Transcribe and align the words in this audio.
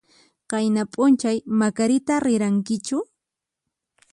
Qayna 0.51 0.85
p'unchay 0.95 1.37
Macarita 1.59 2.15
rirankichu? 2.25 2.97